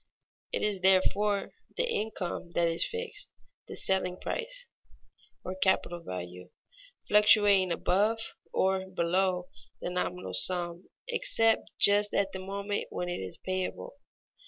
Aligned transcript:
It 0.51 0.63
is 0.63 0.79
therefore 0.79 1.51
the 1.77 1.87
income 1.87 2.53
that 2.53 2.67
is 2.67 2.87
fixed, 2.87 3.29
the 3.67 3.75
selling 3.75 4.19
price 4.19 4.65
(or 5.43 5.53
capital 5.53 6.01
value) 6.01 6.49
fluctuating 7.07 7.71
above 7.71 8.17
or 8.51 8.87
below 8.87 9.49
the 9.79 9.91
nominal 9.91 10.33
sum 10.33 10.89
except 11.07 11.69
just 11.79 12.15
at 12.15 12.31
the 12.31 12.39
moment 12.39 12.85
when 12.89 13.09
it 13.09 13.19
is 13.19 13.37
payable. 13.37 13.99